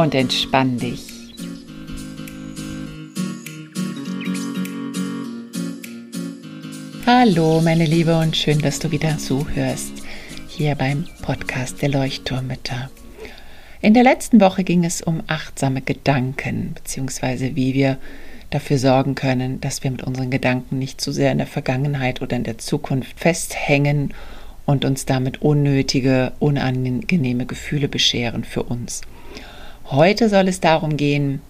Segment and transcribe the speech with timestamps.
[0.00, 1.08] Und entspann dich.
[7.04, 9.92] Hallo, meine Liebe, und schön, dass du wieder zuhörst
[10.48, 12.88] hier beim Podcast der Leuchtturmütter.
[13.82, 17.98] In der letzten Woche ging es um achtsame Gedanken, beziehungsweise wie wir
[18.48, 22.36] dafür sorgen können, dass wir mit unseren Gedanken nicht zu sehr in der Vergangenheit oder
[22.36, 24.14] in der Zukunft festhängen
[24.64, 29.02] und uns damit unnötige, unangenehme Gefühle bescheren für uns.
[29.90, 31.40] Heute soll es darum gehen,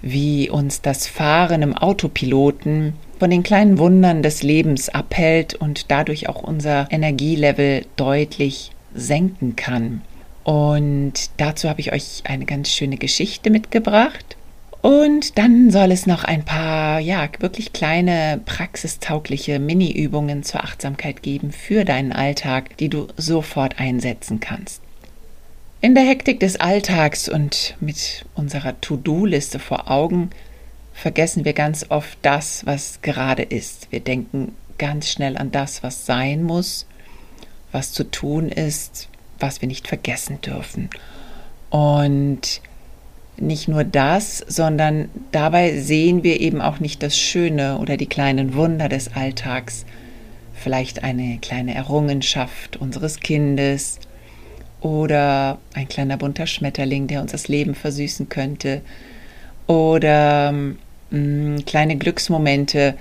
[0.00, 6.28] wie uns das Fahren im Autopiloten von den kleinen Wundern des Lebens abhält und dadurch
[6.28, 10.02] auch unser Energielevel deutlich senken kann.
[10.44, 14.36] Und dazu habe ich euch eine ganz schöne Geschichte mitgebracht.
[14.80, 21.50] Und dann soll es noch ein paar, ja, wirklich kleine, praxistaugliche Mini-Übungen zur Achtsamkeit geben
[21.50, 24.85] für deinen Alltag, die du sofort einsetzen kannst.
[25.82, 30.30] In der Hektik des Alltags und mit unserer To-Do-Liste vor Augen
[30.94, 33.92] vergessen wir ganz oft das, was gerade ist.
[33.92, 36.86] Wir denken ganz schnell an das, was sein muss,
[37.72, 40.88] was zu tun ist, was wir nicht vergessen dürfen.
[41.68, 42.62] Und
[43.36, 48.54] nicht nur das, sondern dabei sehen wir eben auch nicht das Schöne oder die kleinen
[48.54, 49.84] Wunder des Alltags,
[50.54, 54.00] vielleicht eine kleine Errungenschaft unseres Kindes
[54.86, 58.82] oder ein kleiner bunter Schmetterling, der uns das Leben versüßen könnte
[59.66, 60.76] oder mh,
[61.10, 62.94] mm, kleine Glücksmomente,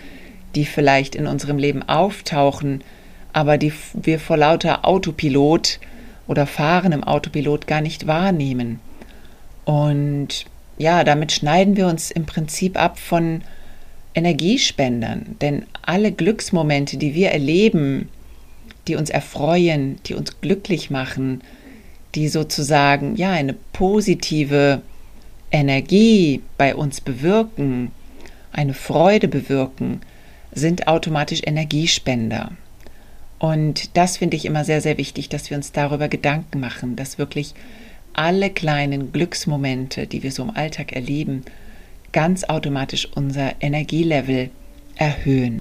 [0.55, 2.83] die vielleicht in unserem Leben auftauchen,
[3.33, 5.79] aber die wir vor lauter Autopilot
[6.27, 8.79] oder Fahren im Autopilot gar nicht wahrnehmen.
[9.65, 10.45] Und
[10.79, 13.41] ja, damit schneiden wir uns im Prinzip ab von
[14.15, 18.09] Energiespendern, denn alle Glücksmomente, die wir erleben,
[18.87, 21.41] die uns erfreuen, die uns glücklich machen,
[22.15, 24.81] die sozusagen ja eine positive
[25.51, 27.91] Energie bei uns bewirken,
[28.51, 30.01] eine Freude bewirken,
[30.51, 32.51] sind automatisch Energiespender.
[33.37, 37.17] Und das finde ich immer sehr, sehr wichtig, dass wir uns darüber Gedanken machen, dass
[37.17, 37.53] wirklich
[38.13, 41.43] alle kleinen Glücksmomente, die wir so im Alltag erleben,
[42.13, 44.49] ganz automatisch unser Energielevel
[44.95, 45.59] erhöhen.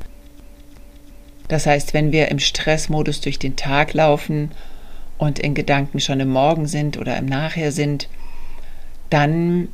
[1.49, 4.53] Das heißt, wenn wir im Stressmodus durch den Tag laufen
[5.19, 8.09] und in Gedanken schon im Morgen sind oder im Nachher sind,
[9.11, 9.69] dann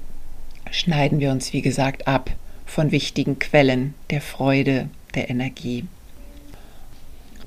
[0.70, 2.30] schneiden wir uns, wie gesagt, ab
[2.66, 5.84] von wichtigen Quellen der Freude, der Energie.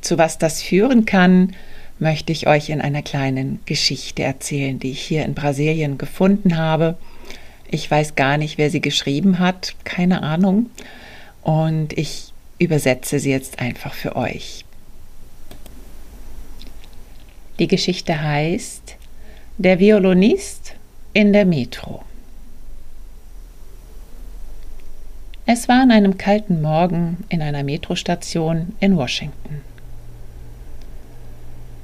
[0.01, 1.55] Zu was das führen kann,
[1.99, 6.97] möchte ich euch in einer kleinen Geschichte erzählen, die ich hier in Brasilien gefunden habe.
[7.69, 10.69] Ich weiß gar nicht, wer sie geschrieben hat, keine Ahnung.
[11.41, 14.65] Und ich übersetze sie jetzt einfach für euch.
[17.59, 18.95] Die Geschichte heißt
[19.59, 20.73] Der Violinist
[21.13, 22.03] in der Metro.
[25.45, 29.61] Es war an einem kalten Morgen in einer Metrostation in Washington.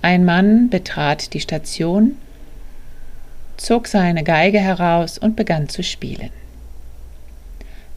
[0.02, 2.16] Ein Mann betrat die Station,
[3.58, 6.32] zog seine Geige heraus und begann zu spielen.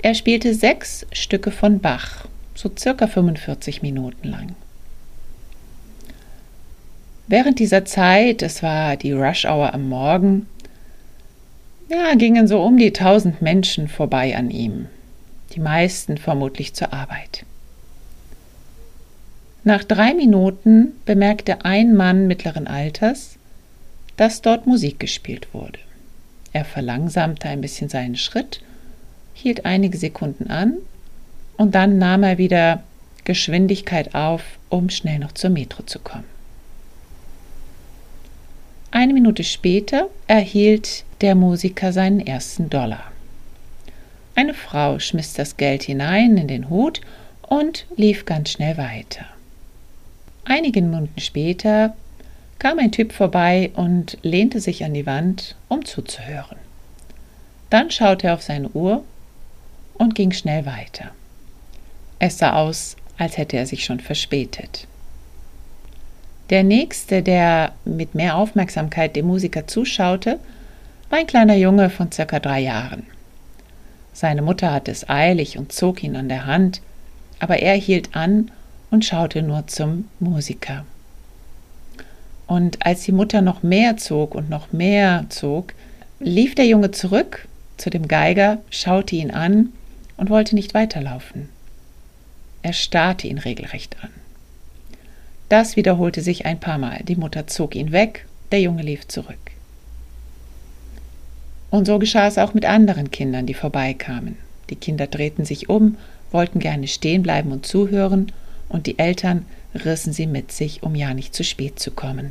[0.03, 4.57] Er spielte sechs Stücke von Bach, so circa 45 Minuten lang.
[7.27, 10.47] Während dieser Zeit, es war die Rush Hour am Morgen,
[11.89, 14.87] ja, gingen so um die tausend Menschen vorbei an ihm,
[15.55, 17.45] die meisten vermutlich zur Arbeit.
[19.65, 23.37] Nach drei Minuten bemerkte ein Mann mittleren Alters,
[24.17, 25.79] dass dort Musik gespielt wurde.
[26.53, 28.61] Er verlangsamte ein bisschen seinen Schritt,
[29.35, 30.79] hielt einige Sekunden an
[31.57, 32.83] und dann nahm er wieder
[33.25, 36.25] Geschwindigkeit auf, um schnell noch zur Metro zu kommen.
[38.95, 43.11] Eine Minute später erhielt der Musiker seinen ersten Dollar.
[44.35, 47.01] Eine Frau schmiss das Geld hinein in den Hut
[47.41, 49.25] und lief ganz schnell weiter.
[50.45, 51.97] Einige Minuten später
[52.59, 56.59] kam ein Typ vorbei und lehnte sich an die Wand, um zuzuhören.
[57.71, 59.03] Dann schaute er auf seine Uhr
[59.95, 61.13] und ging schnell weiter.
[62.19, 64.87] Es sah aus, als hätte er sich schon verspätet.
[66.53, 70.39] Der nächste, der mit mehr Aufmerksamkeit dem Musiker zuschaute,
[71.09, 73.05] war ein kleiner Junge von circa drei Jahren.
[74.13, 76.83] Seine Mutter hatte es eilig und zog ihn an der Hand,
[77.39, 78.51] aber er hielt an
[78.91, 80.85] und schaute nur zum Musiker.
[82.47, 85.73] Und als die Mutter noch mehr zog und noch mehr zog,
[86.21, 87.49] lief der Junge zurück
[87.79, 89.71] zu dem Geiger, schaute ihn an
[90.19, 91.49] und wollte nicht weiterlaufen.
[92.61, 94.11] Er starrte ihn regelrecht an.
[95.53, 97.03] Das wiederholte sich ein paar Mal.
[97.07, 99.37] Die Mutter zog ihn weg, der Junge lief zurück.
[101.69, 104.39] Und so geschah es auch mit anderen Kindern, die vorbeikamen.
[104.71, 105.99] Die Kinder drehten sich um,
[106.31, 108.33] wollten gerne stehen bleiben und zuhören,
[108.71, 109.45] und die Eltern
[109.75, 112.31] rissen sie mit sich, um ja nicht zu spät zu kommen.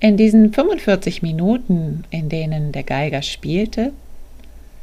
[0.00, 3.92] In diesen 45 Minuten, in denen der Geiger spielte,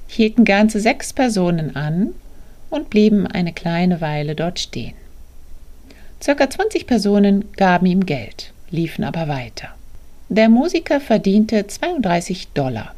[0.05, 2.09] hielten ganze sechs Personen an
[2.69, 4.93] und blieben eine kleine Weile dort stehen.
[6.23, 9.75] Circa 20 Personen gaben ihm Geld, liefen aber weiter.
[10.29, 12.95] Der Musiker verdiente 32 Dollar.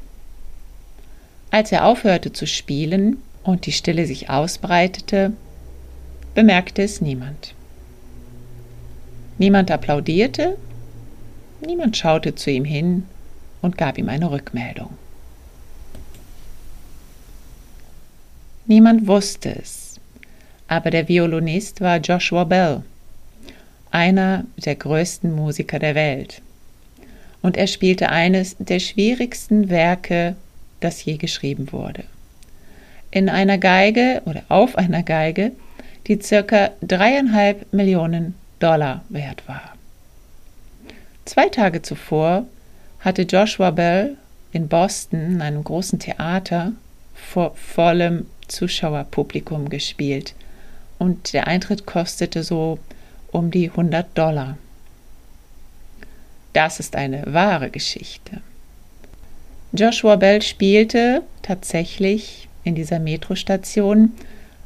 [1.49, 5.33] Als er aufhörte zu spielen und die Stille sich ausbreitete,
[6.35, 7.55] bemerkte es niemand.
[9.39, 10.55] Niemand applaudierte,
[11.65, 13.07] niemand schaute zu ihm hin
[13.63, 14.89] und gab ihm eine Rückmeldung.
[18.67, 19.99] Niemand wusste es,
[20.67, 22.83] aber der Violinist war Joshua Bell,
[23.91, 26.41] einer der größten Musiker der Welt
[27.45, 30.35] und er spielte eines der schwierigsten Werke,
[30.79, 32.03] das je geschrieben wurde.
[33.11, 35.51] In einer Geige oder auf einer Geige,
[36.07, 39.75] die circa dreieinhalb Millionen Dollar wert war.
[41.25, 42.47] Zwei Tage zuvor
[42.99, 44.17] hatte Joshua Bell
[44.51, 46.71] in Boston, in einem großen Theater,
[47.13, 50.33] vor vollem Zuschauerpublikum gespielt
[50.97, 52.79] und der Eintritt kostete so
[53.35, 54.57] um die 100 Dollar.
[56.53, 58.41] Das ist eine wahre Geschichte.
[59.73, 64.13] Joshua Bell spielte tatsächlich in dieser Metrostation,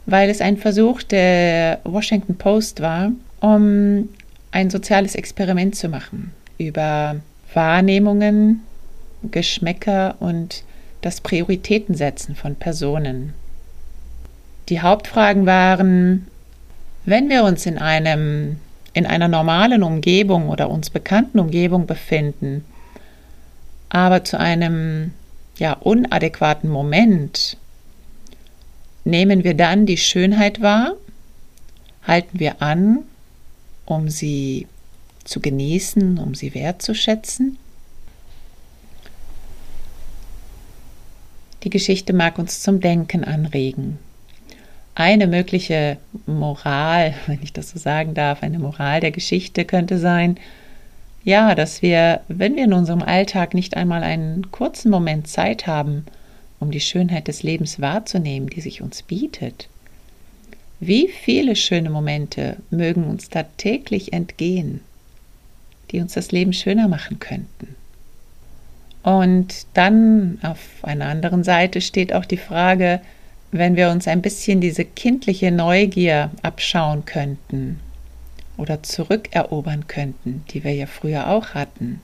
[0.06, 4.08] weil es ein Versuch der Washington Post war, um
[4.52, 7.16] ein soziales Experiment zu machen über
[7.54, 8.62] Wahrnehmungen,
[9.24, 10.64] Geschmäcker und
[11.02, 13.34] das Prioritätensetzen von Personen.
[14.70, 16.28] Die Hauptfragen waren,
[17.06, 18.58] wenn wir uns in einem
[18.94, 22.66] in einer normalen Umgebung oder uns bekannten Umgebung befinden,
[23.90, 25.14] aber zu einem
[25.58, 27.58] ja unadäquaten Moment,
[29.04, 30.94] nehmen wir dann die Schönheit wahr,
[32.04, 33.00] halten wir an,
[33.86, 34.68] um sie
[35.24, 37.58] zu genießen, um sie wertzuschätzen.
[41.64, 44.00] Die Geschichte mag uns zum Denken anregen
[45.00, 45.98] eine mögliche
[46.28, 50.38] Moral, wenn ich das so sagen darf, eine Moral der Geschichte könnte sein,
[51.24, 56.06] ja, dass wir, wenn wir in unserem Alltag nicht einmal einen kurzen Moment Zeit haben,
[56.60, 59.70] um die Schönheit des Lebens wahrzunehmen, die sich uns bietet,
[60.82, 64.82] wie viele schöne Momente mögen uns da täglich entgehen,
[65.92, 67.76] die uns das Leben schöner machen könnten.
[69.04, 73.02] Und dann auf einer anderen Seite steht auch die Frage,
[73.52, 77.80] wenn wir uns ein bisschen diese kindliche Neugier abschauen könnten
[78.58, 82.02] oder zurückerobern könnten, die wir ja früher auch hatten,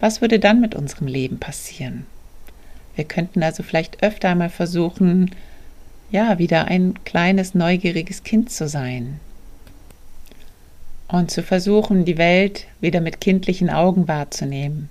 [0.00, 2.06] was würde dann mit unserem Leben passieren?
[2.96, 5.30] Wir könnten also vielleicht öfter einmal versuchen,
[6.10, 9.20] ja, wieder ein kleines, neugieriges Kind zu sein.
[11.08, 14.88] Und zu versuchen, die Welt wieder mit kindlichen Augen wahrzunehmen.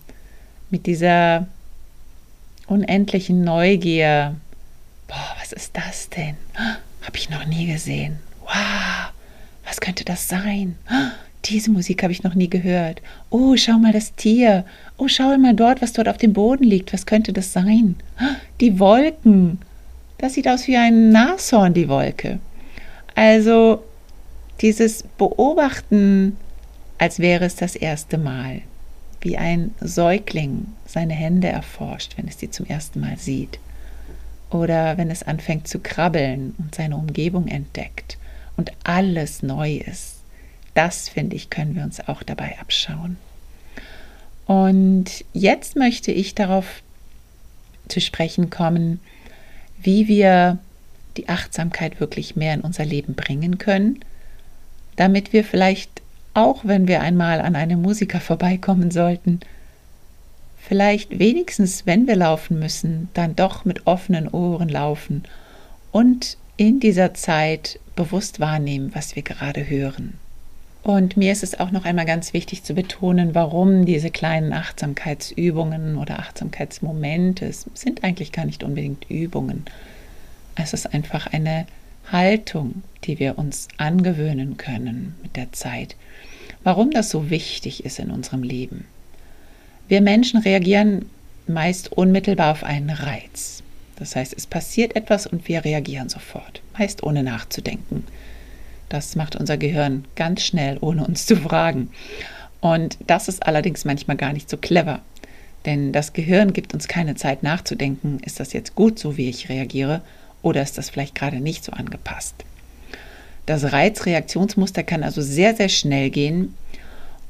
[0.70, 1.48] Mit dieser
[2.68, 4.36] unendlichen Neugier,
[5.08, 6.36] boah, was ist das denn?
[7.02, 8.18] Habe ich noch nie gesehen.
[8.42, 9.12] Wow,
[9.66, 10.76] was könnte das sein?
[11.46, 13.02] Diese Musik habe ich noch nie gehört.
[13.30, 14.66] Oh, schau mal das Tier.
[14.98, 16.92] Oh, schau mal dort, was dort auf dem Boden liegt.
[16.94, 17.96] Was könnte das sein?
[18.60, 19.60] Die Wolken.
[20.18, 22.40] Das sieht aus wie ein Nashorn, die Wolke.
[23.14, 23.84] Also
[24.62, 26.38] dieses Beobachten,
[26.98, 28.62] als wäre es das erste Mal,
[29.22, 33.60] wie ein Säugling seine Hände erforscht, wenn es die zum ersten Mal sieht
[34.50, 38.18] oder wenn es anfängt zu krabbeln und seine Umgebung entdeckt
[38.58, 40.22] und alles neu ist.
[40.74, 43.18] Das, finde ich, können wir uns auch dabei abschauen.
[44.46, 46.82] Und jetzt möchte ich darauf
[47.88, 49.00] zu sprechen kommen,
[49.82, 50.60] wie wir
[51.18, 54.00] die Achtsamkeit wirklich mehr in unser Leben bringen können,
[54.96, 56.02] damit wir vielleicht
[56.34, 59.40] auch, wenn wir einmal an einem Musiker vorbeikommen sollten,
[60.68, 65.24] vielleicht wenigstens, wenn wir laufen müssen, dann doch mit offenen Ohren laufen
[65.92, 70.16] und in dieser Zeit bewusst wahrnehmen, was wir gerade hören.
[70.84, 75.98] Und mir ist es auch noch einmal ganz wichtig zu betonen, warum diese kleinen Achtsamkeitsübungen
[75.98, 79.66] oder Achtsamkeitsmomente sind eigentlich gar nicht unbedingt Übungen.
[80.56, 81.66] Es ist einfach eine
[82.12, 85.96] Haltung, die wir uns angewöhnen können mit der Zeit.
[86.64, 88.86] Warum das so wichtig ist in unserem Leben.
[89.88, 91.10] Wir Menschen reagieren
[91.48, 93.62] meist unmittelbar auf einen Reiz.
[93.98, 98.04] Das heißt, es passiert etwas und wir reagieren sofort, meist ohne nachzudenken.
[98.90, 101.90] Das macht unser Gehirn ganz schnell, ohne uns zu fragen.
[102.62, 105.02] Und das ist allerdings manchmal gar nicht so clever.
[105.66, 109.50] Denn das Gehirn gibt uns keine Zeit nachzudenken, ist das jetzt gut so, wie ich
[109.50, 110.02] reagiere,
[110.42, 112.36] oder ist das vielleicht gerade nicht so angepasst.
[113.46, 116.56] Das Reizreaktionsmuster kann also sehr, sehr schnell gehen.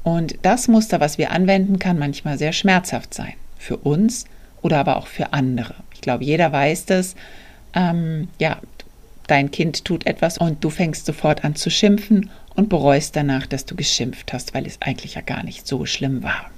[0.06, 3.32] Und das Muster, was wir anwenden, kann manchmal sehr schmerzhaft sein.
[3.58, 4.26] Für uns
[4.62, 5.74] oder aber auch für andere.
[5.94, 7.16] Ich glaube, jeder weiß das.
[7.74, 8.60] Ähm, ja,
[9.26, 13.64] dein Kind tut etwas und du fängst sofort an zu schimpfen und bereust danach, dass
[13.64, 16.52] du geschimpft hast, weil es eigentlich ja gar nicht so schlimm war.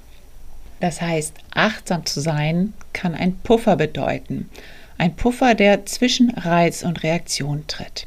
[0.79, 4.47] Das heißt, achtsam zu sein kann ein Puffer bedeuten.
[4.99, 8.05] Ein Puffer, der zwischen Reiz und Reaktion tritt.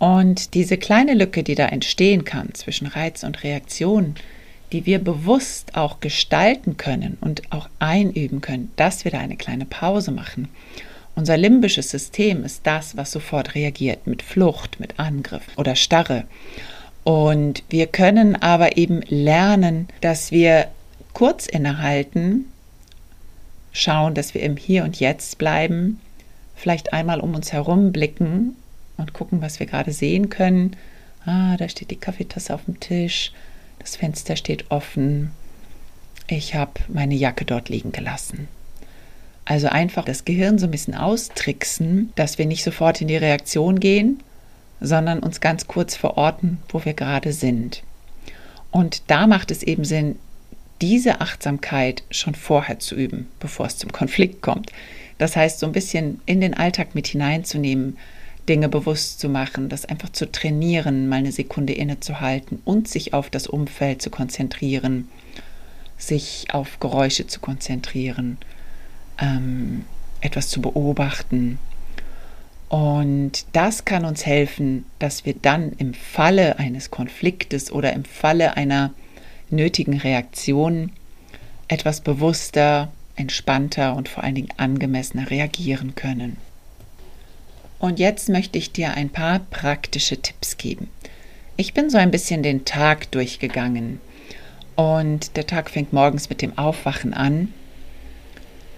[0.00, 4.16] Und diese kleine Lücke, die da entstehen kann zwischen Reiz und Reaktion,
[4.72, 9.64] die wir bewusst auch gestalten können und auch einüben können, dass wir da eine kleine
[9.64, 10.48] Pause machen
[11.20, 16.24] unser limbisches System ist das, was sofort reagiert mit Flucht, mit Angriff oder Starre.
[17.04, 20.68] Und wir können aber eben lernen, dass wir
[21.12, 22.46] kurz innehalten,
[23.72, 26.00] schauen, dass wir im Hier und Jetzt bleiben,
[26.54, 28.56] vielleicht einmal um uns herum blicken
[28.96, 30.76] und gucken, was wir gerade sehen können.
[31.24, 33.32] Ah, da steht die Kaffeetasse auf dem Tisch,
[33.80, 35.32] das Fenster steht offen,
[36.28, 38.46] ich habe meine Jacke dort liegen gelassen.
[39.44, 43.80] Also einfach das Gehirn so ein bisschen austricksen, dass wir nicht sofort in die Reaktion
[43.80, 44.22] gehen,
[44.80, 47.82] sondern uns ganz kurz verorten, wo wir gerade sind.
[48.70, 50.16] Und da macht es eben Sinn,
[50.80, 54.70] diese Achtsamkeit schon vorher zu üben, bevor es zum Konflikt kommt.
[55.18, 57.98] Das heißt, so ein bisschen in den Alltag mit hineinzunehmen,
[58.50, 63.30] Dinge bewusst zu machen, das einfach zu trainieren, mal eine Sekunde innezuhalten und sich auf
[63.30, 65.08] das Umfeld zu konzentrieren,
[65.96, 68.38] sich auf Geräusche zu konzentrieren
[69.20, 69.84] ähm,
[70.20, 71.60] etwas zu beobachten.
[72.68, 78.56] Und das kann uns helfen, dass wir dann im Falle eines Konfliktes oder im Falle
[78.56, 78.92] einer
[79.48, 80.90] nötigen Reaktion
[81.68, 86.36] etwas bewusster, entspannter und vor allen Dingen angemessener reagieren können.
[87.80, 90.90] Und jetzt möchte ich dir ein paar praktische Tipps geben.
[91.56, 94.00] Ich bin so ein bisschen den Tag durchgegangen
[94.76, 97.52] und der Tag fängt morgens mit dem Aufwachen an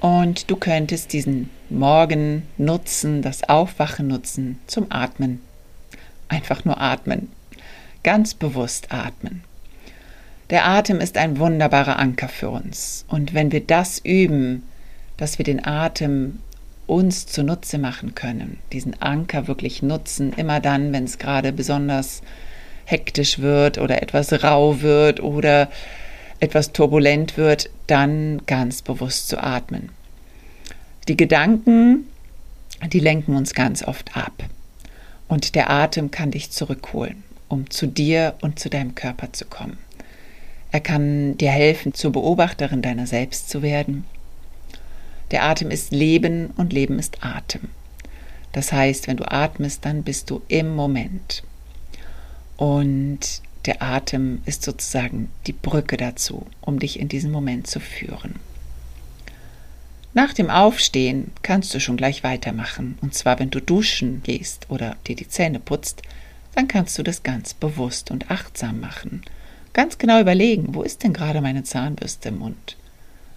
[0.01, 5.41] und du könntest diesen Morgen nutzen, das Aufwachen nutzen zum Atmen.
[6.29, 7.29] Einfach nur atmen.
[8.05, 9.43] Ganz bewusst atmen.
[10.51, 13.05] Der Atem ist ein wunderbarer Anker für uns.
[13.09, 14.63] Und wenn wir das üben,
[15.17, 16.41] dass wir den Atem
[16.87, 22.23] uns zunutze machen können, diesen Anker wirklich nutzen, immer dann, wenn es gerade besonders
[22.85, 25.71] hektisch wird oder etwas rau wird oder
[26.41, 29.91] etwas turbulent wird, dann ganz bewusst zu atmen.
[31.09, 32.09] Die Gedanken,
[32.93, 34.33] die lenken uns ganz oft ab.
[35.29, 39.79] Und der Atem kann dich zurückholen, um zu dir und zu deinem Körper zu kommen.
[40.73, 44.05] Er kann dir helfen, zur Beobachterin deiner selbst zu werden.
[45.33, 47.63] Der Atem ist Leben und Leben ist Atem.
[48.53, 51.43] Das heißt, wenn du atmest, dann bist du im Moment.
[52.59, 58.37] Und der Atem ist sozusagen die Brücke dazu, um dich in diesen Moment zu führen.
[60.15, 62.99] Nach dem Aufstehen kannst du schon gleich weitermachen.
[63.01, 66.03] Und zwar, wenn du duschen gehst oder dir die Zähne putzt,
[66.55, 69.23] dann kannst du das ganz bewusst und achtsam machen.
[69.73, 72.77] Ganz genau überlegen, wo ist denn gerade meine Zahnbürste im Mund?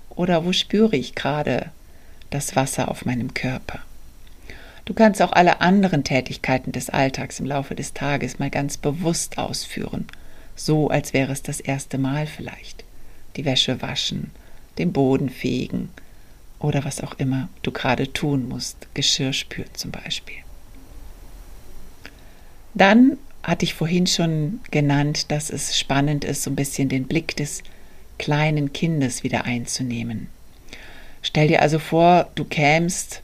[0.10, 1.72] Oder wo spüre ich gerade
[2.36, 3.80] das Wasser auf meinem Körper?
[4.84, 9.38] Du kannst auch alle anderen Tätigkeiten des Alltags im Laufe des Tages mal ganz bewusst
[9.38, 10.06] ausführen,
[10.56, 12.84] so als wäre es das erste Mal vielleicht.
[13.36, 14.32] Die Wäsche waschen,
[14.78, 15.90] den Boden fegen
[16.60, 20.38] oder was auch immer du gerade tun musst, Geschirr spüren zum Beispiel.
[22.74, 27.36] Dann hatte ich vorhin schon genannt, dass es spannend ist, so ein bisschen den Blick
[27.38, 27.64] des
[28.18, 30.28] kleinen Kindes wieder einzunehmen.
[31.26, 33.24] Stell dir also vor, du kämst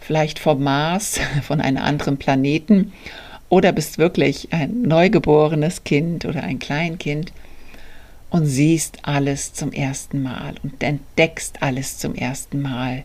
[0.00, 2.94] vielleicht vom Mars, von einem anderen Planeten
[3.50, 7.34] oder bist wirklich ein neugeborenes Kind oder ein Kleinkind
[8.30, 13.04] und siehst alles zum ersten Mal und entdeckst alles zum ersten Mal.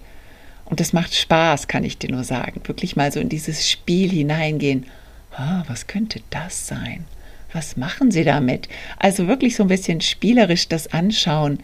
[0.64, 2.62] Und das macht Spaß, kann ich dir nur sagen.
[2.64, 4.86] Wirklich mal so in dieses Spiel hineingehen.
[5.36, 7.04] Ah, was könnte das sein?
[7.52, 8.70] Was machen sie damit?
[9.00, 11.60] Also wirklich so ein bisschen spielerisch das anschauen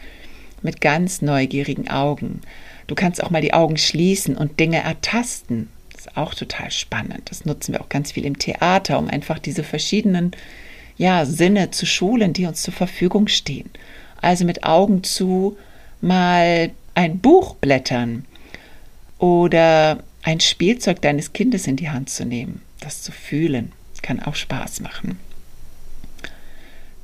[0.61, 2.41] mit ganz neugierigen Augen.
[2.87, 5.69] Du kannst auch mal die Augen schließen und Dinge ertasten.
[5.91, 7.23] Das ist auch total spannend.
[7.25, 10.31] Das nutzen wir auch ganz viel im Theater, um einfach diese verschiedenen
[10.97, 13.69] ja, Sinne zu schulen, die uns zur Verfügung stehen.
[14.21, 15.57] Also mit Augen zu
[16.01, 18.25] mal ein Buch blättern
[19.17, 23.71] oder ein Spielzeug deines Kindes in die Hand zu nehmen, das zu fühlen,
[24.05, 25.19] kann auch Spaß machen.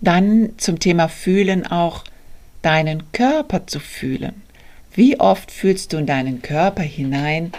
[0.01, 2.03] Dann zum Thema Fühlen auch
[2.61, 4.43] deinen Körper zu fühlen.
[4.93, 7.53] Wie oft fühlst du in deinen Körper hinein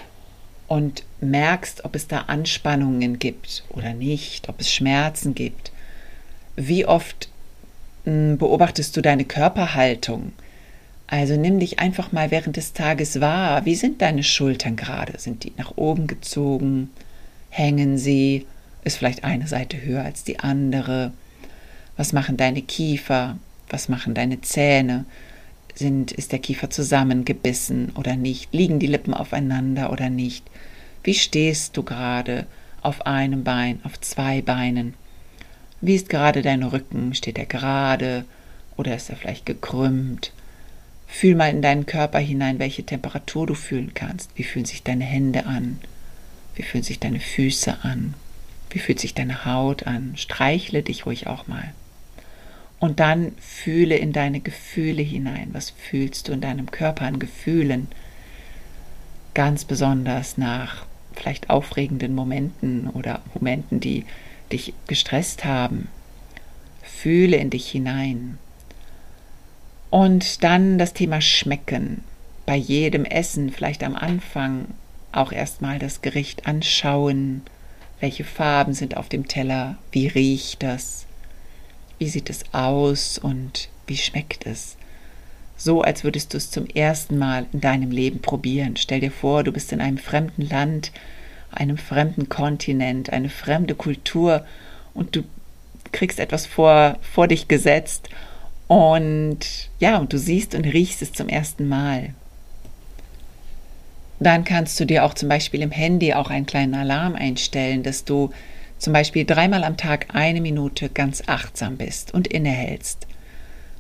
[0.69, 5.73] und merkst, ob es da Anspannungen gibt oder nicht, ob es Schmerzen gibt?
[6.57, 7.31] Wie oft
[8.05, 10.33] hm, beobachtest du deine Körperhaltung?
[11.07, 13.65] Also nimm dich einfach mal während des Tages wahr.
[13.65, 15.19] Wie sind deine Schultern gerade?
[15.19, 16.91] Sind die nach oben gezogen?
[17.49, 18.47] Hängen sie?
[18.85, 21.13] Ist vielleicht eine Seite höher als die andere?
[21.97, 23.39] Was machen deine Kiefer?
[23.71, 25.07] Was machen deine Zähne?
[25.75, 28.53] Sind, ist der Kiefer zusammengebissen oder nicht?
[28.53, 30.45] Liegen die Lippen aufeinander oder nicht?
[31.03, 32.47] Wie stehst du gerade?
[32.83, 34.95] Auf einem Bein, auf zwei Beinen?
[35.81, 37.15] Wie ist gerade dein Rücken?
[37.15, 38.25] Steht er gerade
[38.77, 40.33] oder ist er vielleicht gekrümmt?
[41.07, 44.31] Fühl mal in deinen Körper hinein, welche Temperatur du fühlen kannst.
[44.35, 45.79] Wie fühlen sich deine Hände an?
[46.55, 48.15] Wie fühlen sich deine Füße an?
[48.71, 50.15] Wie fühlt sich deine Haut an?
[50.17, 51.73] Streichle dich ruhig auch mal.
[52.83, 55.51] Und dann fühle in deine Gefühle hinein.
[55.53, 57.87] Was fühlst du in deinem Körper an Gefühlen?
[59.35, 60.85] Ganz besonders nach
[61.15, 64.05] vielleicht aufregenden Momenten oder Momenten, die
[64.51, 65.87] dich gestresst haben.
[66.83, 68.39] Fühle in dich hinein.
[69.91, 72.03] Und dann das Thema Schmecken.
[72.47, 74.67] Bei jedem Essen, vielleicht am Anfang,
[75.13, 77.43] auch erstmal das Gericht anschauen.
[78.01, 79.79] Welche Farben sind auf dem Teller?
[79.93, 81.07] Wie riecht das?
[82.03, 84.77] Wie sieht es aus und wie schmeckt es?
[85.57, 88.75] So, als würdest du es zum ersten Mal in deinem Leben probieren.
[88.77, 90.91] Stell dir vor, du bist in einem fremden Land,
[91.53, 94.45] einem fremden Kontinent, eine fremde Kultur
[94.95, 95.23] und du
[95.93, 98.09] kriegst etwas vor, vor dich gesetzt
[98.67, 102.15] und ja, und du siehst und riechst es zum ersten Mal.
[104.19, 108.05] Dann kannst du dir auch zum Beispiel im Handy auch einen kleinen Alarm einstellen, dass
[108.05, 108.33] du
[108.83, 113.07] zum Beispiel dreimal am Tag eine Minute ganz achtsam bist und innehältst.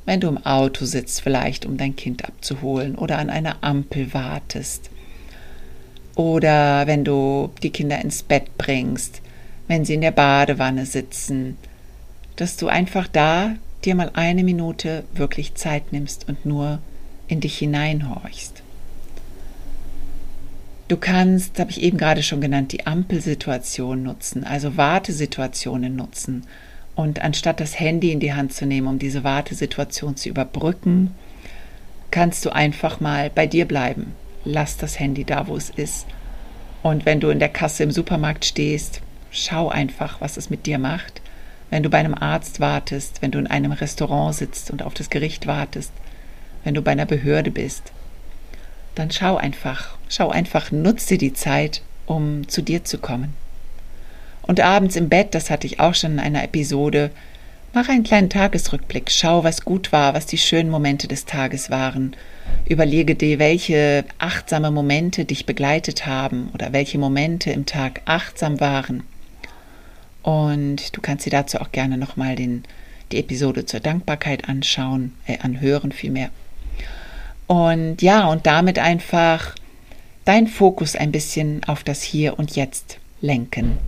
[0.06, 4.90] Wenn du im Auto sitzt, vielleicht um dein Kind abzuholen oder an einer Ampel wartest.
[6.14, 9.22] Oder wenn du die Kinder ins Bett bringst,
[9.66, 11.56] wenn sie in der Badewanne sitzen,
[12.36, 16.78] dass du einfach da dir mal eine Minute wirklich Zeit nimmst und nur
[17.26, 18.61] in dich hineinhorchst.
[20.92, 26.46] Du kannst, habe ich eben gerade schon genannt, die Ampelsituation nutzen, also Wartesituationen nutzen.
[26.94, 31.14] Und anstatt das Handy in die Hand zu nehmen, um diese Wartesituation zu überbrücken,
[32.10, 34.12] kannst du einfach mal bei dir bleiben.
[34.44, 36.04] Lass das Handy da, wo es ist.
[36.82, 39.00] Und wenn du in der Kasse im Supermarkt stehst,
[39.30, 41.22] schau einfach, was es mit dir macht
[41.70, 45.08] wenn du bei einem Arzt wartest, wenn du in einem Restaurant sitzt und auf das
[45.08, 45.90] Gericht wartest,
[46.64, 47.92] wenn du bei einer Behörde bist,
[48.94, 53.32] dann schau einfach, schau einfach, nutze die Zeit, um zu dir zu kommen.
[54.42, 57.10] Und abends im Bett, das hatte ich auch schon in einer Episode,
[57.72, 62.14] mach einen kleinen Tagesrückblick, schau, was gut war, was die schönen Momente des Tages waren.
[62.68, 69.04] Überlege dir, welche achtsame Momente dich begleitet haben oder welche Momente im Tag achtsam waren.
[70.22, 72.62] Und du kannst dir dazu auch gerne nochmal die
[73.12, 76.28] Episode zur Dankbarkeit anschauen, äh, anhören vielmehr.
[77.46, 79.54] Und ja, und damit einfach
[80.24, 83.78] dein Fokus ein bisschen auf das Hier und Jetzt lenken.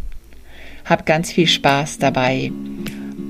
[0.85, 2.53] Hab ganz viel Spaß dabei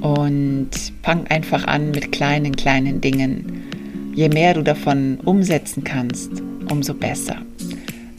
[0.01, 0.71] und
[1.03, 4.13] fang einfach an mit kleinen, kleinen Dingen.
[4.15, 6.31] Je mehr du davon umsetzen kannst,
[6.71, 7.37] umso besser.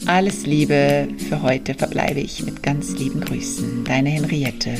[0.06, 3.84] Alles Liebe, für heute verbleibe ich mit ganz lieben Grüßen.
[3.84, 4.74] Deine Henriette.